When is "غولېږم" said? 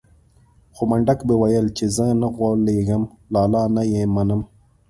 2.35-3.03